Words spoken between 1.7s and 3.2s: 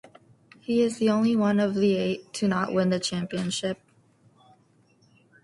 the eight to not win the